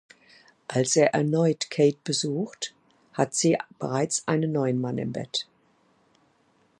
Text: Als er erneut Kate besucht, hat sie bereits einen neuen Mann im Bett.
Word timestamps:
Als 0.67 0.95
er 0.95 1.13
erneut 1.13 1.69
Kate 1.69 1.99
besucht, 2.03 2.73
hat 3.13 3.35
sie 3.35 3.59
bereits 3.77 4.27
einen 4.27 4.51
neuen 4.51 4.81
Mann 4.81 4.97
im 4.97 5.11
Bett. 5.11 5.47